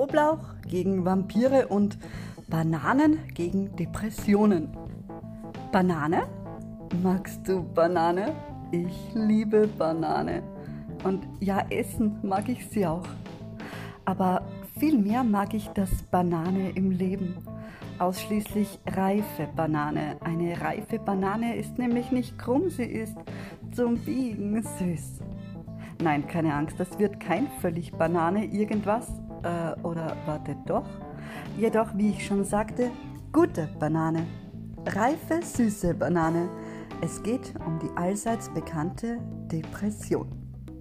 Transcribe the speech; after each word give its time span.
Knoblauch 0.00 0.54
gegen 0.66 1.04
Vampire 1.04 1.68
und 1.68 1.98
Bananen 2.48 3.18
gegen 3.34 3.76
Depressionen. 3.76 4.74
Banane? 5.72 6.22
Magst 7.02 7.46
du 7.46 7.62
Banane? 7.62 8.32
Ich 8.72 9.12
liebe 9.12 9.66
Banane. 9.66 10.42
Und 11.04 11.28
ja, 11.40 11.66
essen 11.68 12.18
mag 12.22 12.48
ich 12.48 12.66
sie 12.70 12.86
auch. 12.86 13.06
Aber 14.06 14.46
viel 14.78 14.96
mehr 14.96 15.22
mag 15.22 15.52
ich 15.52 15.68
das 15.68 15.90
Banane 16.04 16.70
im 16.70 16.92
Leben. 16.92 17.36
Ausschließlich 17.98 18.78
reife 18.86 19.48
Banane. 19.54 20.16
Eine 20.20 20.58
reife 20.62 20.98
Banane 20.98 21.56
ist 21.56 21.76
nämlich 21.76 22.10
nicht 22.10 22.38
krumm, 22.38 22.70
sie 22.70 22.84
ist 22.84 23.18
zum 23.72 23.98
Biegen 23.98 24.62
süß. 24.62 25.20
Nein, 26.02 26.26
keine 26.26 26.54
Angst, 26.54 26.80
das 26.80 26.98
wird 26.98 27.20
kein 27.20 27.48
völlig 27.60 27.92
Banane 27.92 28.46
irgendwas. 28.46 29.12
Äh, 29.42 29.80
oder 29.82 30.16
warte 30.26 30.56
doch. 30.66 30.86
Jedoch, 31.56 31.88
wie 31.94 32.10
ich 32.10 32.26
schon 32.26 32.44
sagte, 32.44 32.90
gute 33.32 33.68
Banane. 33.78 34.26
Reife, 34.86 35.40
süße 35.42 35.94
Banane. 35.94 36.48
Es 37.02 37.22
geht 37.22 37.54
um 37.66 37.78
die 37.78 37.90
allseits 37.96 38.48
bekannte 38.50 39.18
Depression. 39.50 40.28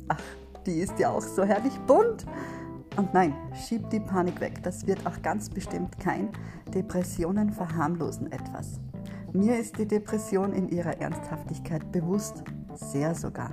Ach, 0.08 0.22
die 0.66 0.80
ist 0.80 1.00
ja 1.00 1.12
auch 1.12 1.22
so 1.22 1.44
herrlich 1.44 1.78
bunt. 1.88 2.26
Und 2.98 3.14
nein, 3.14 3.34
schieb 3.54 3.90
die 3.90 4.00
Panik 4.00 4.42
weg. 4.42 4.62
Das 4.64 4.86
wird 4.86 5.06
auch 5.06 5.22
ganz 5.22 5.50
bestimmt 5.50 6.00
kein 6.00 6.30
Depressionen 6.74 7.52
verharmlosen 7.52 8.32
etwas. 8.32 8.80
Mir 9.32 9.58
ist 9.60 9.78
die 9.78 9.88
Depression 9.88 10.54
in 10.54 10.70
ihrer 10.70 11.00
Ernsthaftigkeit 11.00 11.92
bewusst, 11.92 12.44
sehr 12.74 13.14
sogar. 13.14 13.52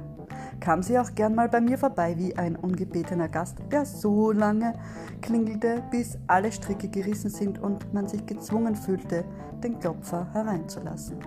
Kam 0.61 0.83
sie 0.83 0.99
auch 0.99 1.15
gern 1.15 1.35
mal 1.35 1.49
bei 1.49 1.61
mir 1.61 1.79
vorbei 1.79 2.17
wie 2.19 2.37
ein 2.37 2.57
ungebetener 2.57 3.29
Gast, 3.29 3.59
der 3.71 3.85
so 3.85 4.33
lange 4.33 4.73
klingelte, 5.21 5.83
bis 5.91 6.19
alle 6.27 6.51
Stricke 6.51 6.89
gerissen 6.89 7.31
sind 7.31 7.59
und 7.59 7.93
man 7.93 8.09
sich 8.09 8.25
gezwungen 8.27 8.75
fühlte, 8.75 9.25
den 9.63 9.79
Klopfer 9.79 10.27
hereinzulassen. 10.33 11.19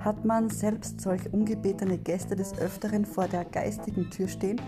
Hat 0.00 0.24
man 0.24 0.48
selbst 0.48 1.00
solch 1.00 1.32
ungebetene 1.32 1.98
Gäste 1.98 2.36
des 2.36 2.58
Öfteren 2.58 3.04
vor 3.04 3.28
der 3.28 3.44
geistigen 3.44 4.10
Tür 4.10 4.28
stehen, 4.28 4.60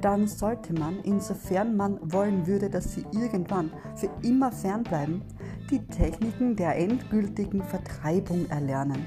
dann 0.00 0.26
sollte 0.26 0.72
man, 0.72 0.98
insofern 1.04 1.76
man 1.76 1.98
wollen 2.02 2.46
würde, 2.46 2.70
dass 2.70 2.94
sie 2.94 3.04
irgendwann 3.12 3.70
für 3.96 4.08
immer 4.22 4.50
fernbleiben, 4.50 5.22
die 5.70 5.86
Techniken 5.86 6.56
der 6.56 6.76
endgültigen 6.76 7.62
Vertreibung 7.62 8.48
erlernen. 8.48 9.04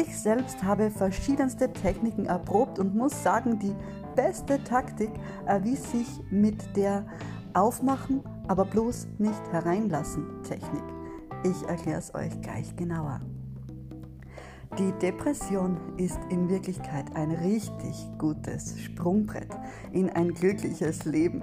Ich 0.00 0.16
selbst 0.16 0.62
habe 0.62 0.92
verschiedenste 0.92 1.72
Techniken 1.72 2.26
erprobt 2.26 2.78
und 2.78 2.94
muss 2.94 3.20
sagen, 3.24 3.58
die 3.58 3.74
beste 4.14 4.62
Taktik 4.62 5.10
erwies 5.44 5.90
sich 5.90 6.06
mit 6.30 6.76
der 6.76 7.04
Aufmachen, 7.52 8.22
aber 8.46 8.64
bloß 8.64 9.08
nicht 9.18 9.42
hereinlassen 9.50 10.24
Technik. 10.44 10.84
Ich 11.42 11.68
erkläre 11.68 11.98
es 11.98 12.14
euch 12.14 12.40
gleich 12.42 12.76
genauer. 12.76 13.20
Die 14.78 14.92
Depression 15.02 15.76
ist 15.96 16.20
in 16.30 16.48
Wirklichkeit 16.48 17.06
ein 17.16 17.32
richtig 17.32 18.08
gutes 18.18 18.78
Sprungbrett 18.78 19.50
in 19.90 20.10
ein 20.10 20.32
glückliches 20.32 21.06
Leben. 21.06 21.42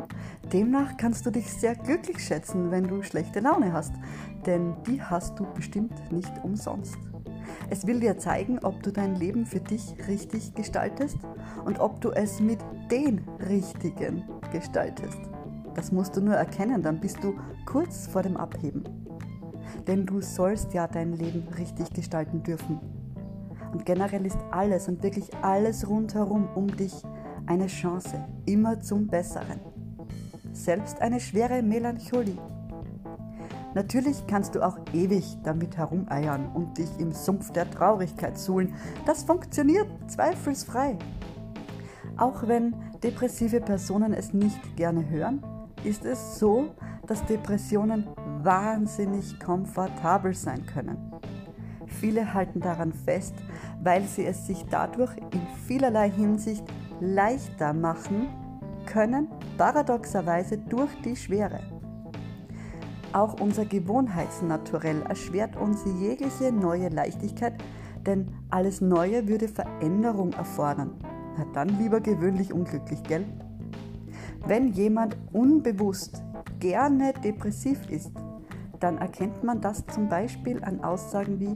Demnach 0.53 0.95
kannst 0.95 1.25
du 1.25 1.31
dich 1.31 1.51
sehr 1.51 1.75
glücklich 1.75 2.19
schätzen, 2.19 2.71
wenn 2.71 2.87
du 2.87 3.03
schlechte 3.03 3.41
Laune 3.41 3.73
hast, 3.73 3.91
denn 4.45 4.75
die 4.87 5.01
hast 5.01 5.37
du 5.39 5.45
bestimmt 5.53 6.09
nicht 6.09 6.31
umsonst. 6.41 6.97
Es 7.69 7.87
will 7.87 7.99
dir 7.99 8.17
zeigen, 8.17 8.59
ob 8.59 8.83
du 8.83 8.91
dein 8.91 9.15
Leben 9.15 9.45
für 9.45 9.59
dich 9.59 9.95
richtig 10.07 10.53
gestaltest 10.53 11.17
und 11.65 11.79
ob 11.79 11.99
du 12.01 12.11
es 12.11 12.39
mit 12.39 12.59
den 12.91 13.21
Richtigen 13.49 14.23
gestaltest. 14.51 15.19
Das 15.73 15.91
musst 15.91 16.15
du 16.15 16.21
nur 16.21 16.35
erkennen, 16.35 16.81
dann 16.81 16.99
bist 16.99 17.23
du 17.23 17.35
kurz 17.65 18.07
vor 18.07 18.21
dem 18.21 18.37
Abheben. 18.37 18.83
Denn 19.87 20.05
du 20.05 20.21
sollst 20.21 20.73
ja 20.73 20.87
dein 20.87 21.13
Leben 21.13 21.47
richtig 21.57 21.91
gestalten 21.91 22.43
dürfen. 22.43 22.79
Und 23.73 23.85
generell 23.85 24.25
ist 24.25 24.39
alles 24.51 24.87
und 24.87 25.03
wirklich 25.03 25.33
alles 25.41 25.87
rundherum 25.87 26.47
um 26.55 26.67
dich 26.67 26.93
eine 27.45 27.67
Chance, 27.67 28.23
immer 28.45 28.79
zum 28.81 29.07
Besseren. 29.07 29.59
Selbst 30.53 31.01
eine 31.01 31.19
schwere 31.19 31.61
Melancholie. 31.61 32.37
Natürlich 33.75 34.25
kannst 34.25 34.55
du 34.55 34.65
auch 34.65 34.77
ewig 34.93 35.37
damit 35.43 35.75
herumeiern 35.75 36.49
und 36.53 36.77
dich 36.77 36.89
im 36.97 37.11
Sumpf 37.11 37.51
der 37.51 37.69
Traurigkeit 37.69 38.37
suhlen. 38.37 38.73
Das 39.05 39.23
funktioniert 39.23 39.87
zweifelsfrei. 40.07 40.97
Auch 42.15 42.47
wenn 42.47 42.73
depressive 43.03 43.59
Personen 43.59 44.13
es 44.13 44.33
nicht 44.33 44.77
gerne 44.77 45.09
hören, 45.09 45.43
ist 45.83 46.05
es 46.05 46.39
so, 46.39 46.69
dass 47.05 47.25
Depressionen 47.25 48.07
wahnsinnig 48.41 49.37
komfortabel 49.41 50.33
sein 50.33 50.65
können. 50.65 51.11
Viele 51.85 52.33
halten 52.33 52.61
daran 52.61 52.93
fest, 52.93 53.35
weil 53.83 54.03
sie 54.03 54.25
es 54.25 54.47
sich 54.47 54.65
dadurch 54.69 55.17
in 55.17 55.41
vielerlei 55.67 56.09
Hinsicht 56.09 56.63
leichter 57.01 57.73
machen 57.73 58.29
können, 58.85 59.27
paradoxerweise 59.57 60.57
durch 60.57 60.91
die 61.03 61.17
Schwere. 61.17 61.74
Auch 63.15 63.39
unser 63.39 63.63
Gewohnheitsnaturell 63.63 65.01
erschwert 65.03 65.55
uns 65.55 65.85
jegliche 66.01 66.51
neue 66.51 66.89
Leichtigkeit, 66.89 67.53
denn 68.05 68.27
alles 68.49 68.81
Neue 68.81 69.29
würde 69.29 69.47
Veränderung 69.47 70.33
erfordern. 70.33 70.95
Na 71.37 71.45
dann 71.53 71.79
lieber 71.79 72.01
gewöhnlich 72.01 72.51
unglücklich, 72.51 73.01
gell? 73.03 73.23
Wenn 74.45 74.73
jemand 74.73 75.15
unbewusst 75.31 76.21
gerne 76.59 77.13
depressiv 77.23 77.89
ist, 77.89 78.11
dann 78.81 78.97
erkennt 78.97 79.45
man 79.45 79.61
das 79.61 79.85
zum 79.85 80.09
Beispiel 80.09 80.61
an 80.65 80.83
Aussagen 80.83 81.39
wie, 81.39 81.55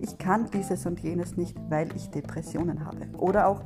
ich 0.00 0.18
kann 0.18 0.50
dieses 0.52 0.84
und 0.84 1.00
jenes 1.00 1.38
nicht, 1.38 1.56
weil 1.70 1.88
ich 1.96 2.10
Depressionen 2.10 2.84
habe. 2.84 3.06
Oder 3.16 3.48
auch, 3.48 3.62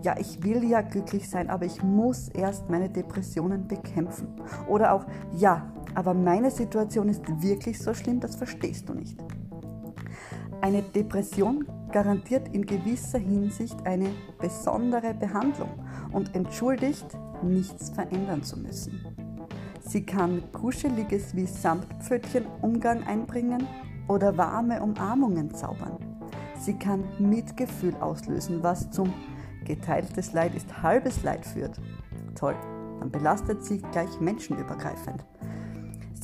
ja, 0.00 0.14
ich 0.18 0.42
will 0.42 0.64
ja 0.64 0.80
glücklich 0.80 1.28
sein, 1.28 1.50
aber 1.50 1.66
ich 1.66 1.82
muss 1.82 2.30
erst 2.30 2.70
meine 2.70 2.88
Depressionen 2.88 3.68
bekämpfen. 3.68 4.28
Oder 4.68 4.94
auch, 4.94 5.04
ja, 5.36 5.70
aber 5.98 6.14
meine 6.14 6.52
Situation 6.52 7.08
ist 7.08 7.24
wirklich 7.42 7.76
so 7.76 7.92
schlimm, 7.92 8.20
das 8.20 8.36
verstehst 8.36 8.88
du 8.88 8.94
nicht. 8.94 9.18
Eine 10.60 10.80
Depression 10.80 11.66
garantiert 11.90 12.54
in 12.54 12.64
gewisser 12.64 13.18
Hinsicht 13.18 13.84
eine 13.84 14.08
besondere 14.38 15.12
Behandlung 15.12 15.70
und 16.12 16.36
entschuldigt, 16.36 17.18
nichts 17.42 17.90
verändern 17.90 18.44
zu 18.44 18.60
müssen. 18.60 19.04
Sie 19.80 20.06
kann 20.06 20.40
kuscheliges 20.52 21.34
wie 21.34 21.46
Samtpfötchen 21.46 22.46
Umgang 22.62 23.02
einbringen 23.02 23.66
oder 24.06 24.36
warme 24.36 24.80
Umarmungen 24.80 25.52
zaubern. 25.52 25.98
Sie 26.60 26.74
kann 26.74 27.02
Mitgefühl 27.18 27.96
auslösen, 27.96 28.62
was 28.62 28.88
zum 28.92 29.12
geteiltes 29.64 30.32
Leid 30.32 30.54
ist 30.54 30.80
halbes 30.80 31.24
Leid 31.24 31.44
führt. 31.44 31.80
Toll, 32.36 32.54
dann 33.00 33.10
belastet 33.10 33.64
sie 33.64 33.82
gleich 33.90 34.20
menschenübergreifend. 34.20 35.24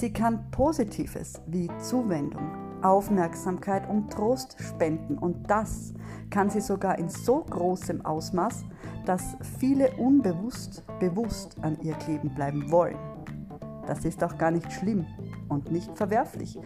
Sie 0.05 0.13
kann 0.13 0.51
Positives 0.51 1.41
wie 1.47 1.67
Zuwendung, 1.79 2.83
Aufmerksamkeit 2.83 3.89
und 3.89 4.13
Trost 4.13 4.55
spenden 4.61 5.17
und 5.17 5.49
das 5.49 5.95
kann 6.29 6.51
sie 6.51 6.61
sogar 6.61 6.99
in 6.99 7.09
so 7.09 7.43
großem 7.43 8.05
Ausmaß, 8.05 8.67
dass 9.07 9.35
viele 9.59 9.93
unbewusst 9.93 10.85
bewusst 11.01 11.57
an 11.63 11.79
ihr 11.81 11.95
kleben 11.95 12.35
bleiben 12.35 12.71
wollen. 12.71 12.99
Das 13.87 14.05
ist 14.05 14.23
auch 14.23 14.37
gar 14.37 14.51
nicht 14.51 14.71
schlimm 14.71 15.07
und 15.49 15.73
nicht 15.73 15.97
verwerflich. 15.97 16.59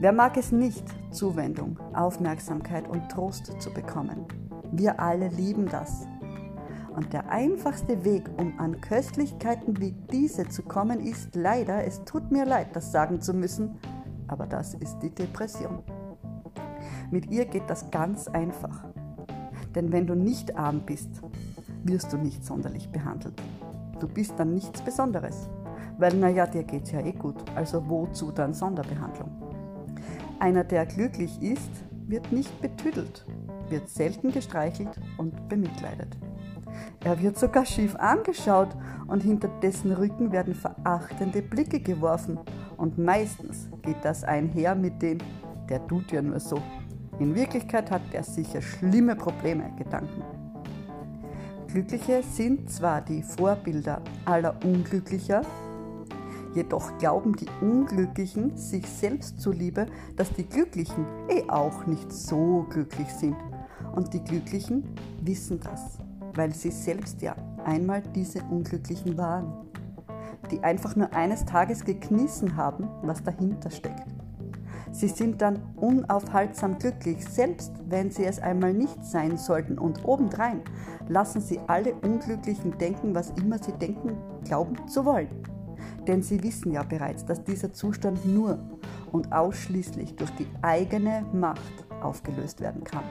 Wer 0.00 0.14
mag 0.14 0.38
es 0.38 0.50
nicht, 0.50 0.86
Zuwendung, 1.10 1.78
Aufmerksamkeit 1.92 2.88
und 2.88 3.10
Trost 3.10 3.52
zu 3.60 3.70
bekommen? 3.70 4.24
Wir 4.72 4.98
alle 4.98 5.28
lieben 5.28 5.66
das. 5.66 6.06
Und 6.98 7.12
der 7.12 7.30
einfachste 7.30 8.04
Weg, 8.04 8.28
um 8.38 8.58
an 8.58 8.80
Köstlichkeiten 8.80 9.78
wie 9.78 9.92
diese 10.10 10.48
zu 10.48 10.64
kommen, 10.64 10.98
ist 10.98 11.36
leider, 11.36 11.86
es 11.86 12.04
tut 12.04 12.32
mir 12.32 12.44
leid, 12.44 12.74
das 12.74 12.90
sagen 12.90 13.20
zu 13.20 13.34
müssen, 13.34 13.78
aber 14.26 14.48
das 14.48 14.74
ist 14.74 14.98
die 14.98 15.14
Depression. 15.14 15.84
Mit 17.12 17.30
ihr 17.30 17.44
geht 17.44 17.70
das 17.70 17.92
ganz 17.92 18.26
einfach. 18.26 18.84
Denn 19.76 19.92
wenn 19.92 20.08
du 20.08 20.16
nicht 20.16 20.56
arm 20.56 20.80
bist, 20.80 21.22
wirst 21.84 22.12
du 22.12 22.16
nicht 22.16 22.44
sonderlich 22.44 22.90
behandelt. 22.90 23.40
Du 24.00 24.08
bist 24.08 24.34
dann 24.36 24.54
nichts 24.54 24.82
Besonderes. 24.82 25.48
Weil, 25.98 26.14
naja, 26.14 26.48
dir 26.48 26.64
geht's 26.64 26.90
ja 26.90 26.98
eh 26.98 27.12
gut, 27.12 27.36
also 27.54 27.88
wozu 27.88 28.32
dann 28.32 28.54
Sonderbehandlung? 28.54 29.30
Einer, 30.40 30.64
der 30.64 30.84
glücklich 30.84 31.40
ist, 31.40 31.70
wird 32.08 32.32
nicht 32.32 32.60
betüdelt, 32.60 33.24
wird 33.68 33.88
selten 33.88 34.32
gestreichelt 34.32 35.00
und 35.16 35.48
bemitleidet. 35.48 36.18
Er 37.04 37.20
wird 37.20 37.38
sogar 37.38 37.64
schief 37.64 37.94
angeschaut 37.96 38.68
und 39.06 39.22
hinter 39.22 39.48
dessen 39.62 39.92
Rücken 39.92 40.32
werden 40.32 40.54
verachtende 40.54 41.42
Blicke 41.42 41.80
geworfen. 41.80 42.38
Und 42.76 42.98
meistens 42.98 43.68
geht 43.82 44.02
das 44.02 44.24
einher 44.24 44.74
mit 44.74 45.00
dem, 45.02 45.18
der 45.68 45.86
tut 45.86 46.12
ja 46.12 46.22
nur 46.22 46.40
so. 46.40 46.60
In 47.18 47.34
Wirklichkeit 47.34 47.90
hat 47.90 48.02
er 48.12 48.22
sicher 48.22 48.62
schlimme 48.62 49.16
Probleme, 49.16 49.72
Gedanken. 49.76 50.22
Glückliche 51.68 52.22
sind 52.22 52.70
zwar 52.70 53.02
die 53.02 53.22
Vorbilder 53.22 54.00
aller 54.24 54.54
Unglücklicher, 54.64 55.42
Jedoch 56.54 56.96
glauben 56.98 57.36
die 57.36 57.46
Unglücklichen 57.60 58.56
sich 58.56 58.86
selbst 58.86 59.40
zuliebe, 59.40 59.86
dass 60.16 60.32
die 60.32 60.44
Glücklichen 60.44 61.06
eh 61.28 61.48
auch 61.48 61.86
nicht 61.86 62.12
so 62.12 62.66
glücklich 62.70 63.08
sind. 63.08 63.36
Und 63.94 64.12
die 64.14 64.24
Glücklichen 64.24 64.84
wissen 65.20 65.60
das, 65.60 65.98
weil 66.38 66.54
sie 66.54 66.70
selbst 66.70 67.20
ja 67.20 67.34
einmal 67.64 68.00
diese 68.14 68.42
Unglücklichen 68.44 69.18
waren, 69.18 69.52
die 70.50 70.62
einfach 70.62 70.94
nur 70.96 71.12
eines 71.12 71.44
Tages 71.44 71.84
geknissen 71.84 72.56
haben, 72.56 72.88
was 73.02 73.22
dahinter 73.22 73.70
steckt. 73.70 74.06
Sie 74.92 75.08
sind 75.08 75.42
dann 75.42 75.60
unaufhaltsam 75.76 76.78
glücklich, 76.78 77.28
selbst 77.28 77.72
wenn 77.88 78.10
sie 78.10 78.24
es 78.24 78.38
einmal 78.38 78.72
nicht 78.72 79.04
sein 79.04 79.36
sollten. 79.36 79.78
Und 79.78 80.04
obendrein 80.04 80.62
lassen 81.08 81.40
sie 81.40 81.60
alle 81.66 81.94
Unglücklichen 81.94 82.78
denken, 82.78 83.14
was 83.14 83.30
immer 83.30 83.58
sie 83.58 83.72
denken, 83.72 84.16
glauben 84.44 84.88
zu 84.88 85.04
wollen. 85.04 85.28
Denn 86.06 86.22
sie 86.22 86.42
wissen 86.42 86.72
ja 86.72 86.84
bereits, 86.84 87.26
dass 87.26 87.44
dieser 87.44 87.72
Zustand 87.72 88.24
nur 88.24 88.58
und 89.12 89.32
ausschließlich 89.32 90.16
durch 90.16 90.30
die 90.36 90.46
eigene 90.62 91.26
Macht 91.32 91.86
aufgelöst 92.00 92.60
werden 92.60 92.84
kann. 92.84 93.04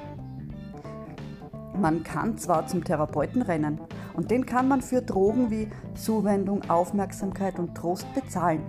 Man 1.80 2.04
kann 2.04 2.38
zwar 2.38 2.66
zum 2.66 2.84
Therapeuten 2.84 3.44
rennen 3.44 3.80
und 4.16 4.32
den 4.32 4.46
kann 4.46 4.68
man 4.68 4.82
für 4.82 5.02
Drogen 5.02 5.52
wie 5.52 5.68
Zuwendung, 5.94 6.68
Aufmerksamkeit 6.70 7.60
und 7.60 7.76
Trost 7.76 8.12
bezahlen. 8.16 8.64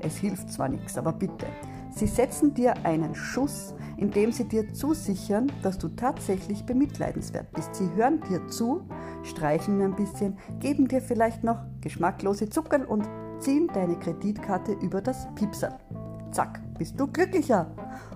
Es 0.00 0.16
hilft 0.16 0.52
zwar 0.52 0.68
nichts, 0.68 0.98
aber 0.98 1.12
bitte, 1.12 1.46
sie 1.90 2.06
setzen 2.06 2.52
dir 2.52 2.74
einen 2.84 3.14
Schuss, 3.14 3.74
indem 3.96 4.30
sie 4.30 4.44
dir 4.44 4.74
zusichern, 4.74 5.50
dass 5.62 5.78
du 5.78 5.88
tatsächlich 5.88 6.66
bemitleidenswert 6.66 7.50
bist. 7.52 7.74
Sie 7.74 7.88
hören 7.94 8.20
dir 8.28 8.46
zu, 8.48 8.82
streichen 9.22 9.80
ein 9.80 9.96
bisschen, 9.96 10.36
geben 10.60 10.86
dir 10.86 11.00
vielleicht 11.00 11.44
noch 11.44 11.60
geschmacklose 11.80 12.50
Zuckerl 12.50 12.84
und 12.84 13.08
ziehen 13.38 13.68
deine 13.72 13.98
Kreditkarte 13.98 14.72
über 14.72 15.00
das 15.00 15.26
Piepsal. 15.34 15.78
Zack, 16.30 16.60
bist 16.76 16.98
du 17.00 17.06
glücklicher. 17.06 17.70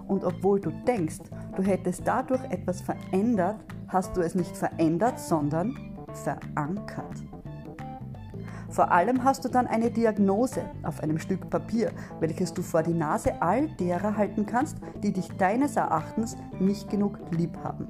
Und 0.06 0.24
obwohl 0.24 0.60
du 0.60 0.70
denkst, 0.86 1.20
du 1.56 1.62
hättest 1.62 2.02
dadurch 2.04 2.42
etwas 2.50 2.80
verändert, 2.80 3.64
hast 3.88 4.16
du 4.16 4.20
es 4.20 4.34
nicht 4.34 4.56
verändert, 4.56 5.18
sondern 5.18 5.76
verankert. 6.12 7.24
Vor 8.70 8.90
allem 8.90 9.24
hast 9.24 9.44
du 9.44 9.48
dann 9.48 9.66
eine 9.66 9.90
Diagnose 9.90 10.60
auf 10.82 11.02
einem 11.02 11.18
Stück 11.18 11.48
Papier, 11.48 11.90
welches 12.20 12.52
du 12.52 12.62
vor 12.62 12.82
die 12.82 12.92
Nase 12.92 13.40
all 13.40 13.68
derer 13.68 14.16
halten 14.16 14.44
kannst, 14.44 14.76
die 15.02 15.12
dich 15.12 15.28
deines 15.38 15.76
Erachtens 15.76 16.36
nicht 16.60 16.90
genug 16.90 17.18
lieb 17.30 17.56
haben. 17.64 17.88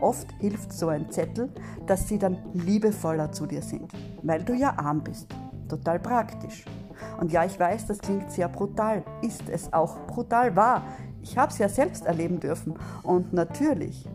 Oft 0.00 0.32
hilft 0.40 0.72
so 0.72 0.88
ein 0.88 1.10
Zettel, 1.10 1.52
dass 1.86 2.08
sie 2.08 2.18
dann 2.18 2.38
liebevoller 2.54 3.30
zu 3.32 3.46
dir 3.46 3.62
sind, 3.62 3.92
weil 4.22 4.42
du 4.42 4.54
ja 4.54 4.74
arm 4.78 5.02
bist. 5.02 5.34
Total 5.68 5.98
praktisch. 5.98 6.64
Und 7.20 7.30
ja, 7.30 7.44
ich 7.44 7.58
weiß, 7.58 7.86
das 7.86 7.98
klingt 7.98 8.30
sehr 8.30 8.48
brutal, 8.48 9.04
ist 9.22 9.48
es 9.50 9.72
auch 9.72 10.06
brutal 10.06 10.56
wahr. 10.56 10.82
Ich 11.22 11.36
habe 11.38 11.52
es 11.52 11.58
ja 11.58 11.68
selbst 11.68 12.06
erleben 12.06 12.40
dürfen. 12.40 12.74
Und 13.02 13.32
natürlich 13.32 14.08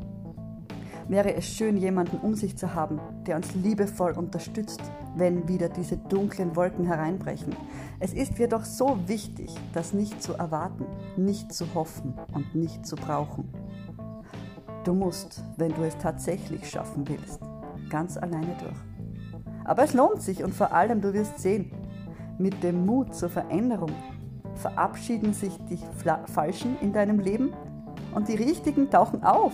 wäre 1.09 1.33
es 1.33 1.47
schön, 1.47 1.75
jemanden 1.75 2.17
um 2.17 2.35
sich 2.35 2.55
zu 2.55 2.75
haben, 2.75 2.99
der 3.25 3.35
uns 3.35 3.53
liebevoll 3.55 4.11
unterstützt, 4.11 4.81
wenn 5.15 5.47
wieder 5.47 5.67
diese 5.67 5.97
dunklen 5.97 6.55
Wolken 6.55 6.85
hereinbrechen. 6.85 7.55
Es 7.99 8.13
ist 8.13 8.37
jedoch 8.37 8.63
so 8.63 8.97
wichtig, 9.07 9.53
das 9.73 9.91
nicht 9.91 10.21
zu 10.21 10.33
erwarten, 10.33 10.85
nicht 11.17 11.51
zu 11.51 11.73
hoffen 11.73 12.13
und 12.33 12.53
nicht 12.53 12.85
zu 12.85 12.95
brauchen. 12.95 13.51
Du 14.83 14.93
musst, 14.93 15.43
wenn 15.57 15.73
du 15.73 15.83
es 15.83 15.97
tatsächlich 15.97 16.69
schaffen 16.69 17.07
willst, 17.07 17.41
ganz 17.89 18.15
alleine 18.15 18.55
durch. 18.61 19.65
Aber 19.65 19.83
es 19.83 19.93
lohnt 19.93 20.21
sich 20.21 20.43
und 20.43 20.53
vor 20.53 20.71
allem, 20.73 21.01
du 21.01 21.13
wirst 21.13 21.39
sehen, 21.39 21.71
mit 22.37 22.63
dem 22.63 22.85
Mut 22.85 23.15
zur 23.15 23.29
Veränderung 23.29 23.91
verabschieden 24.55 25.33
sich 25.33 25.57
die 25.69 25.79
Falschen 26.31 26.77
in 26.81 26.93
deinem 26.93 27.19
Leben 27.19 27.51
und 28.13 28.27
die 28.27 28.35
Richtigen 28.35 28.89
tauchen 28.89 29.23
auf 29.23 29.53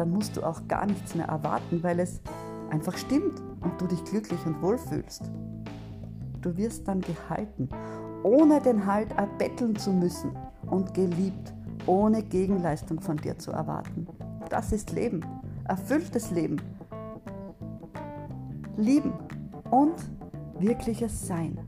dann 0.00 0.12
musst 0.12 0.38
du 0.38 0.42
auch 0.42 0.66
gar 0.66 0.86
nichts 0.86 1.14
mehr 1.14 1.26
erwarten, 1.26 1.82
weil 1.82 2.00
es 2.00 2.22
einfach 2.70 2.96
stimmt 2.96 3.38
und 3.60 3.78
du 3.78 3.86
dich 3.86 4.02
glücklich 4.04 4.40
und 4.46 4.62
wohl 4.62 4.78
fühlst. 4.78 5.30
Du 6.40 6.56
wirst 6.56 6.88
dann 6.88 7.02
gehalten, 7.02 7.68
ohne 8.22 8.62
den 8.62 8.86
Halt 8.86 9.12
erbetteln 9.12 9.76
zu 9.76 9.92
müssen 9.92 10.32
und 10.70 10.94
geliebt, 10.94 11.52
ohne 11.84 12.22
Gegenleistung 12.22 13.00
von 13.00 13.18
dir 13.18 13.36
zu 13.36 13.50
erwarten. 13.50 14.06
Das 14.48 14.72
ist 14.72 14.90
Leben, 14.92 15.20
erfülltes 15.68 16.30
Leben. 16.30 16.56
Lieben 18.78 19.12
und 19.70 19.96
wirkliches 20.58 21.26
Sein. 21.26 21.58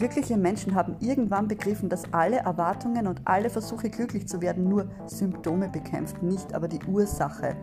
Glückliche 0.00 0.38
Menschen 0.38 0.74
haben 0.74 0.96
irgendwann 1.00 1.46
begriffen, 1.46 1.90
dass 1.90 2.10
alle 2.10 2.38
Erwartungen 2.38 3.06
und 3.06 3.20
alle 3.26 3.50
Versuche 3.50 3.90
glücklich 3.90 4.26
zu 4.26 4.40
werden 4.40 4.66
nur 4.66 4.88
Symptome 5.04 5.68
bekämpft, 5.68 6.22
nicht 6.22 6.54
aber 6.54 6.68
die 6.68 6.82
Ursache. 6.88 7.54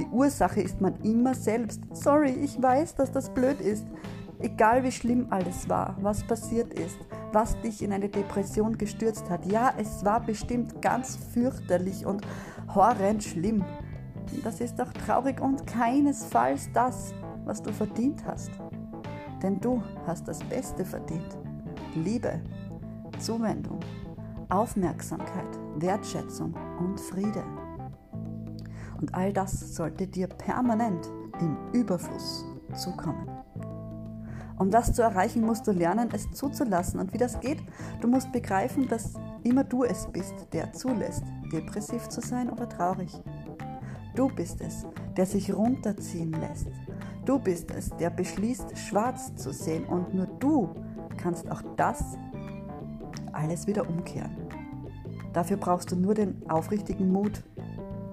Die 0.00 0.06
Ursache 0.06 0.60
ist 0.60 0.80
man 0.80 1.00
immer 1.02 1.34
selbst. 1.34 1.80
Sorry, 1.92 2.30
ich 2.30 2.60
weiß, 2.60 2.96
dass 2.96 3.12
das 3.12 3.32
blöd 3.32 3.60
ist. 3.60 3.86
Egal 4.40 4.82
wie 4.82 4.90
schlimm 4.90 5.28
alles 5.30 5.68
war, 5.68 5.96
was 6.00 6.24
passiert 6.24 6.74
ist, 6.74 6.98
was 7.32 7.56
dich 7.60 7.80
in 7.80 7.92
eine 7.92 8.08
Depression 8.08 8.76
gestürzt 8.76 9.30
hat. 9.30 9.46
Ja, 9.46 9.72
es 9.78 10.04
war 10.04 10.18
bestimmt 10.18 10.82
ganz 10.82 11.14
fürchterlich 11.32 12.04
und 12.04 12.26
horrend 12.74 13.22
schlimm. 13.22 13.64
Das 14.42 14.60
ist 14.60 14.80
doch 14.80 14.92
traurig 15.06 15.40
und 15.40 15.64
keinesfalls 15.64 16.70
das, 16.74 17.14
was 17.44 17.62
du 17.62 17.72
verdient 17.72 18.24
hast. 18.26 18.50
Denn 19.44 19.60
du 19.60 19.80
hast 20.08 20.26
das 20.26 20.40
Beste 20.40 20.84
verdient. 20.84 21.38
Liebe, 21.94 22.40
Zuwendung, 23.18 23.80
Aufmerksamkeit, 24.48 25.58
Wertschätzung 25.76 26.54
und 26.78 27.00
Friede. 27.00 27.42
Und 29.00 29.14
all 29.14 29.32
das 29.32 29.74
sollte 29.74 30.06
dir 30.06 30.26
permanent 30.26 31.08
im 31.40 31.56
Überfluss 31.72 32.44
zukommen. 32.74 33.28
Um 34.58 34.70
das 34.70 34.92
zu 34.92 35.02
erreichen, 35.02 35.42
musst 35.42 35.66
du 35.66 35.72
lernen, 35.72 36.08
es 36.12 36.30
zuzulassen. 36.32 36.98
Und 36.98 37.12
wie 37.12 37.18
das 37.18 37.38
geht, 37.40 37.62
du 38.00 38.08
musst 38.08 38.32
begreifen, 38.32 38.88
dass 38.88 39.14
immer 39.44 39.62
du 39.62 39.84
es 39.84 40.08
bist, 40.08 40.34
der 40.52 40.72
zulässt, 40.72 41.22
depressiv 41.52 42.08
zu 42.08 42.20
sein 42.20 42.50
oder 42.50 42.68
traurig. 42.68 43.12
Du 44.16 44.28
bist 44.28 44.60
es, 44.60 44.84
der 45.16 45.26
sich 45.26 45.54
runterziehen 45.54 46.32
lässt. 46.32 46.66
Du 47.24 47.38
bist 47.38 47.70
es, 47.70 47.90
der 47.90 48.10
beschließt, 48.10 48.76
schwarz 48.76 49.36
zu 49.36 49.52
sehen. 49.52 49.84
Und 49.84 50.12
nur 50.12 50.26
du 50.26 50.74
kannst 51.18 51.50
auch 51.50 51.62
das 51.76 52.16
alles 53.32 53.66
wieder 53.66 53.88
umkehren. 53.88 54.36
Dafür 55.32 55.58
brauchst 55.58 55.92
du 55.92 55.96
nur 55.96 56.14
den 56.14 56.48
aufrichtigen 56.48 57.12
Mut 57.12 57.42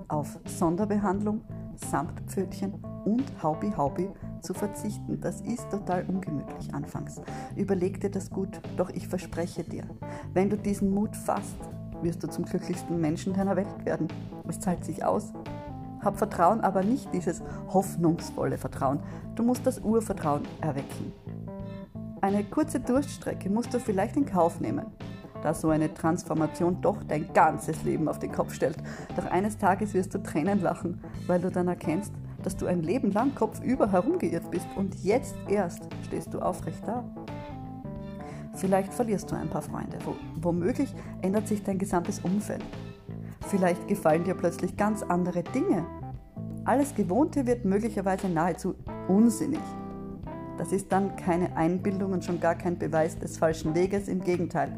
auf 0.08 0.38
Sonderbehandlung, 0.46 1.42
Samtpfötchen 1.76 2.74
und 3.06 3.24
Haubi 3.42 3.72
Haubi 3.76 4.10
zu 4.42 4.54
verzichten. 4.54 5.20
Das 5.22 5.42
ist 5.42 5.70
total 5.70 6.06
ungemütlich 6.08 6.74
anfangs. 6.74 7.22
Überleg 7.56 8.00
dir 8.02 8.12
das 8.12 8.30
gut, 8.30 8.62
doch 8.78 8.90
ich 8.90 9.08
verspreche 9.08 9.64
dir, 9.64 9.84
wenn 10.34 10.50
du 10.50 10.58
diesen 10.58 10.92
Mut 10.92 11.16
fasst, 11.16 11.58
wirst 12.02 12.24
du 12.24 12.28
zum 12.28 12.46
glücklichsten 12.46 13.00
Menschen 13.00 13.34
deiner 13.34 13.56
Welt 13.56 13.86
werden. 13.86 14.08
Es 14.48 14.60
zahlt 14.60 14.84
sich 14.84 15.04
aus. 15.04 15.34
Hab 16.02 16.18
Vertrauen, 16.18 16.62
aber 16.62 16.84
nicht 16.84 17.12
dieses 17.14 17.42
hoffnungsvolle 17.70 18.60
Vertrauen. 18.60 19.00
Du 19.36 19.44
musst 19.44 19.66
das 19.66 19.80
Urvertrauen 19.80 20.44
erwecken. 20.62 21.14
Eine 22.26 22.44
kurze 22.44 22.80
Durststrecke 22.80 23.52
musst 23.52 23.72
du 23.72 23.80
vielleicht 23.80 24.18
in 24.18 24.26
Kauf 24.26 24.60
nehmen, 24.60 24.88
da 25.44 25.54
so 25.54 25.70
eine 25.70 25.94
Transformation 25.94 26.82
doch 26.82 27.04
dein 27.04 27.32
ganzes 27.34 27.84
Leben 27.84 28.08
auf 28.08 28.18
den 28.18 28.32
Kopf 28.32 28.52
stellt. 28.52 28.78
Doch 29.16 29.28
eines 29.28 29.60
Tages 29.60 29.94
wirst 29.94 30.16
du 30.16 30.24
Tränen 30.24 30.60
lachen, 30.60 31.04
weil 31.28 31.40
du 31.40 31.52
dann 31.52 31.68
erkennst, 31.68 32.12
dass 32.42 32.58
du 32.58 32.66
ein 32.66 32.82
Leben 32.82 33.12
lang 33.12 33.36
kopfüber 33.36 33.92
herumgeirrt 33.92 34.50
bist 34.50 34.66
und 34.76 34.96
jetzt 35.04 35.36
erst 35.48 35.84
stehst 36.08 36.34
du 36.34 36.40
aufrecht 36.40 36.82
da. 36.88 37.04
Vielleicht 38.56 38.92
verlierst 38.92 39.30
du 39.30 39.36
ein 39.36 39.52
paar 39.52 39.62
Freunde, 39.62 40.00
womöglich 40.42 40.96
ändert 41.22 41.48
sich 41.48 41.62
dein 41.62 41.78
gesamtes 41.78 42.22
Umfeld. 42.22 42.66
Vielleicht 43.50 43.88
gefallen 43.88 44.24
dir 44.24 44.34
plötzlich 44.34 44.76
ganz 44.76 45.04
andere 45.04 45.44
Dinge. 45.44 45.86
Alles 46.64 46.96
Gewohnte 46.96 47.46
wird 47.46 47.66
möglicherweise 47.66 48.30
nahezu 48.30 48.74
unsinnig. 49.08 49.62
Das 50.58 50.72
ist 50.72 50.92
dann 50.92 51.16
keine 51.16 51.56
Einbildung 51.58 52.14
und 52.14 52.24
schon 52.24 52.40
gar 52.40 52.56
kein 52.56 52.78
Beweis 52.78 53.20
des 53.20 53.38
falschen 53.38 53.76
Weges, 53.76 54.08
im 54.08 54.22
Gegenteil. 54.22 54.78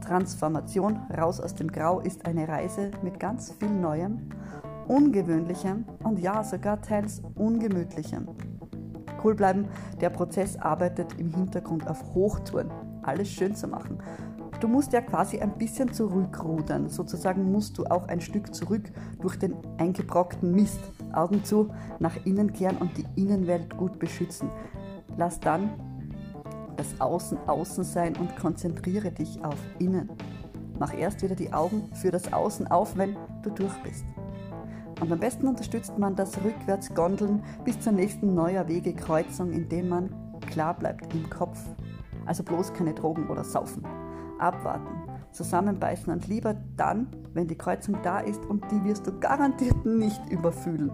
Transformation 0.00 1.00
raus 1.16 1.40
aus 1.40 1.54
dem 1.54 1.70
Grau 1.70 2.00
ist 2.00 2.26
eine 2.26 2.48
Reise 2.48 2.90
mit 3.02 3.18
ganz 3.18 3.52
viel 3.52 3.70
Neuem, 3.70 4.30
Ungewöhnlichem 4.88 5.84
und 6.04 6.20
ja 6.20 6.44
sogar 6.44 6.80
teils 6.80 7.22
Ungemütlichem. 7.34 8.28
Cool 9.22 9.34
bleiben, 9.34 9.66
der 10.00 10.10
Prozess 10.10 10.56
arbeitet 10.56 11.18
im 11.18 11.34
Hintergrund 11.34 11.88
auf 11.88 12.14
Hochtouren, 12.14 12.70
alles 13.02 13.28
schön 13.28 13.56
zu 13.56 13.66
machen. 13.66 13.98
Du 14.60 14.68
musst 14.68 14.92
ja 14.92 15.00
quasi 15.00 15.38
ein 15.38 15.58
bisschen 15.58 15.92
zurückrudern, 15.92 16.88
sozusagen 16.88 17.50
musst 17.50 17.76
du 17.76 17.84
auch 17.86 18.08
ein 18.08 18.20
Stück 18.20 18.54
zurück 18.54 18.90
durch 19.20 19.38
den 19.38 19.54
eingebrockten 19.76 20.52
Mist, 20.52 20.80
Augen 21.12 21.44
zu, 21.44 21.70
nach 21.98 22.16
innen 22.24 22.52
kehren 22.52 22.78
und 22.78 22.96
die 22.96 23.04
Innenwelt 23.20 23.76
gut 23.76 23.98
beschützen. 23.98 24.48
Lass 25.16 25.40
dann 25.40 25.70
das 26.76 27.00
Außen 27.00 27.38
außen 27.46 27.84
sein 27.84 28.16
und 28.16 28.36
konzentriere 28.36 29.10
dich 29.10 29.42
auf 29.44 29.58
innen. 29.78 30.10
Mach 30.78 30.92
erst 30.94 31.22
wieder 31.22 31.34
die 31.34 31.52
Augen 31.52 31.90
für 31.94 32.10
das 32.10 32.32
Außen 32.32 32.66
auf, 32.66 32.96
wenn 32.96 33.16
du 33.42 33.50
durch 33.50 33.74
bist. 33.82 34.04
Und 35.00 35.12
am 35.12 35.18
besten 35.18 35.46
unterstützt 35.46 35.98
man 35.98 36.16
das 36.16 36.42
Rückwärtsgondeln 36.42 37.42
bis 37.64 37.80
zur 37.80 37.92
nächsten 37.92 38.34
neuer 38.34 38.66
Wegekreuzung, 38.68 39.52
indem 39.52 39.88
man 39.88 40.14
klar 40.46 40.74
bleibt 40.74 41.12
im 41.14 41.28
Kopf. 41.28 41.58
Also 42.24 42.42
bloß 42.42 42.72
keine 42.72 42.94
Drogen 42.94 43.28
oder 43.28 43.44
Saufen. 43.44 43.84
Abwarten, 44.38 45.10
zusammenbeißen 45.32 46.12
und 46.12 46.28
lieber 46.28 46.54
dann, 46.76 47.08
wenn 47.32 47.46
die 47.46 47.56
Kreuzung 47.56 47.96
da 48.02 48.20
ist 48.20 48.44
und 48.46 48.64
die 48.70 48.84
wirst 48.84 49.06
du 49.06 49.18
garantiert 49.18 49.84
nicht 49.86 50.20
überfühlen. 50.30 50.90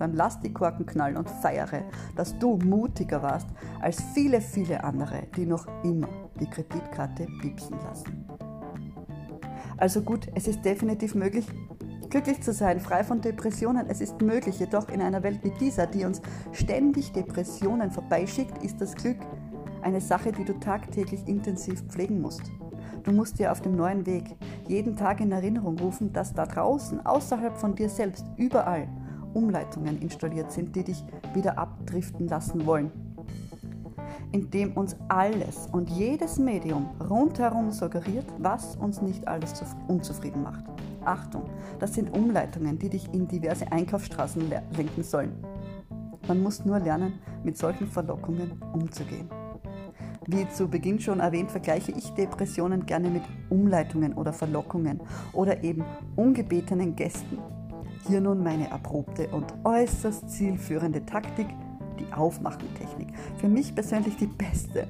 Dann 0.00 0.14
lass 0.14 0.40
die 0.40 0.50
Korken 0.50 0.86
knallen 0.86 1.18
und 1.18 1.28
feiere, 1.28 1.82
dass 2.16 2.36
du 2.38 2.56
mutiger 2.56 3.22
warst 3.22 3.48
als 3.82 4.02
viele, 4.14 4.40
viele 4.40 4.82
andere, 4.82 5.24
die 5.36 5.44
noch 5.44 5.66
immer 5.84 6.08
die 6.40 6.48
Kreditkarte 6.48 7.26
piepsen 7.42 7.76
lassen. 7.84 8.24
Also 9.76 10.00
gut, 10.00 10.26
es 10.34 10.48
ist 10.48 10.64
definitiv 10.64 11.14
möglich, 11.14 11.46
glücklich 12.08 12.42
zu 12.42 12.54
sein, 12.54 12.80
frei 12.80 13.04
von 13.04 13.20
Depressionen. 13.20 13.88
Es 13.88 14.00
ist 14.00 14.22
möglich, 14.22 14.58
jedoch 14.58 14.88
in 14.88 15.02
einer 15.02 15.22
Welt 15.22 15.40
wie 15.42 15.52
dieser, 15.60 15.86
die 15.86 16.06
uns 16.06 16.22
ständig 16.52 17.12
Depressionen 17.12 17.90
vorbeischickt, 17.90 18.64
ist 18.64 18.80
das 18.80 18.94
Glück 18.94 19.18
eine 19.82 20.00
Sache, 20.00 20.32
die 20.32 20.44
du 20.44 20.54
tagtäglich 20.54 21.28
intensiv 21.28 21.82
pflegen 21.88 22.22
musst. 22.22 22.50
Du 23.02 23.12
musst 23.12 23.38
dir 23.38 23.52
auf 23.52 23.60
dem 23.60 23.76
neuen 23.76 24.06
Weg 24.06 24.34
jeden 24.66 24.96
Tag 24.96 25.20
in 25.20 25.32
Erinnerung 25.32 25.78
rufen, 25.78 26.10
dass 26.14 26.32
da 26.32 26.46
draußen, 26.46 27.04
außerhalb 27.04 27.54
von 27.56 27.74
dir 27.74 27.90
selbst, 27.90 28.24
überall 28.38 28.88
Umleitungen 29.34 30.00
installiert 30.00 30.52
sind, 30.52 30.74
die 30.76 30.84
dich 30.84 31.04
wieder 31.34 31.58
abdriften 31.58 32.28
lassen 32.28 32.66
wollen. 32.66 32.90
Indem 34.32 34.72
uns 34.72 34.96
alles 35.08 35.68
und 35.72 35.90
jedes 35.90 36.38
Medium 36.38 36.90
rundherum 37.08 37.72
suggeriert, 37.72 38.26
was 38.38 38.76
uns 38.76 39.02
nicht 39.02 39.26
alles 39.26 39.64
unzufrieden 39.88 40.42
macht. 40.42 40.64
Achtung, 41.04 41.44
das 41.78 41.94
sind 41.94 42.16
Umleitungen, 42.16 42.78
die 42.78 42.90
dich 42.90 43.12
in 43.12 43.26
diverse 43.26 43.70
Einkaufsstraßen 43.72 44.50
lenken 44.76 45.02
sollen. 45.02 45.32
Man 46.28 46.42
muss 46.42 46.64
nur 46.64 46.78
lernen, 46.78 47.14
mit 47.42 47.56
solchen 47.56 47.86
Verlockungen 47.86 48.60
umzugehen. 48.72 49.28
Wie 50.26 50.48
zu 50.50 50.68
Beginn 50.68 51.00
schon 51.00 51.20
erwähnt, 51.20 51.50
vergleiche 51.50 51.92
ich 51.92 52.10
Depressionen 52.10 52.86
gerne 52.86 53.08
mit 53.08 53.22
Umleitungen 53.48 54.12
oder 54.14 54.32
Verlockungen 54.32 55.00
oder 55.32 55.64
eben 55.64 55.84
ungebetenen 56.14 56.94
Gästen. 56.94 57.38
Hier 58.06 58.20
nun 58.20 58.42
meine 58.42 58.70
erprobte 58.70 59.28
und 59.28 59.52
äußerst 59.64 60.30
zielführende 60.30 61.04
Taktik, 61.04 61.46
die 61.98 62.12
Aufmachentechnik. 62.12 63.08
Für 63.36 63.48
mich 63.48 63.74
persönlich 63.74 64.16
die 64.16 64.26
beste. 64.26 64.86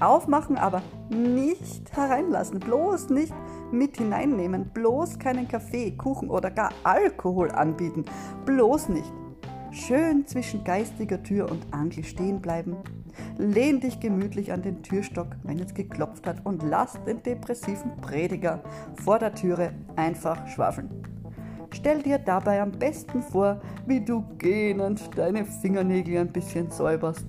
Aufmachen, 0.00 0.56
aber 0.56 0.82
nicht 1.08 1.96
hereinlassen, 1.96 2.60
bloß 2.60 3.10
nicht 3.10 3.32
mit 3.72 3.96
hineinnehmen, 3.96 4.70
bloß 4.72 5.18
keinen 5.18 5.48
Kaffee, 5.48 5.92
Kuchen 5.92 6.28
oder 6.28 6.50
gar 6.50 6.70
Alkohol 6.84 7.50
anbieten, 7.50 8.04
bloß 8.44 8.90
nicht. 8.90 9.10
Schön 9.70 10.26
zwischen 10.26 10.64
geistiger 10.64 11.22
Tür 11.22 11.50
und 11.50 11.66
Angel 11.70 12.04
stehen 12.04 12.40
bleiben. 12.40 12.76
Lehn 13.38 13.80
dich 13.80 14.00
gemütlich 14.00 14.52
an 14.52 14.62
den 14.62 14.82
Türstock, 14.82 15.28
wenn 15.42 15.58
es 15.58 15.74
geklopft 15.74 16.26
hat, 16.26 16.44
und 16.44 16.62
lass 16.62 17.02
den 17.04 17.22
depressiven 17.22 17.96
Prediger 17.96 18.62
vor 19.02 19.18
der 19.18 19.34
Türe 19.34 19.72
einfach 19.96 20.46
schwafeln. 20.46 20.90
Stell 21.76 22.02
dir 22.02 22.18
dabei 22.18 22.62
am 22.62 22.72
besten 22.72 23.20
vor, 23.20 23.60
wie 23.86 24.02
du 24.02 24.24
gähnend 24.38 25.10
deine 25.14 25.44
Fingernägel 25.44 26.16
ein 26.16 26.32
bisschen 26.32 26.70
säuberst 26.70 27.26